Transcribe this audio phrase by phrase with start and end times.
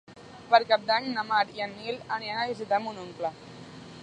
[0.53, 3.37] Per Cap d'Any na Mar i en Nil aniran a visitar mon oncle.